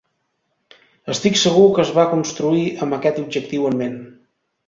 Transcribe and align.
Estic 1.15 1.37
segur 1.41 1.65
que 1.75 1.83
es 1.83 1.91
va 1.99 2.07
construir 2.15 2.65
amb 2.87 2.97
aquest 2.99 3.23
objectiu 3.25 3.67
en 3.73 3.77
ment. 3.83 4.01